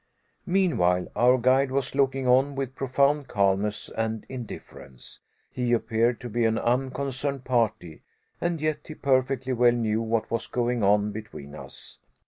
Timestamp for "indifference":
4.29-5.19